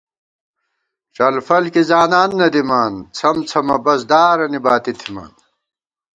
ڄلفل 1.15 1.63
کی 1.73 1.81
زانان 1.91 2.29
نہ 2.39 2.47
دِمان، 2.53 2.93
څھمڅھمہ 3.17 3.77
بس 3.85 4.01
دارَنی 4.11 4.59
باتی 4.65 4.93
تھِمان 4.99 5.31